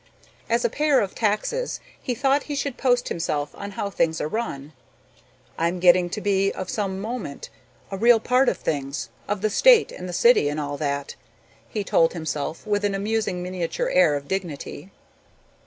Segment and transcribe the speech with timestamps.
[0.49, 4.27] As a payer of taxes he thought he should post himself on how things are
[4.27, 4.73] run.
[5.59, 7.51] "I'm getting to be of some moment,
[7.91, 11.13] a real part of things, of the state and the city and all that,"
[11.69, 14.89] he told himself with an amusing miniature air of dignity.